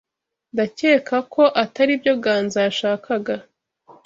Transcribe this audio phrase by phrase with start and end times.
[0.53, 3.35] Ndakeka ko atari byo Ganza yashakaga.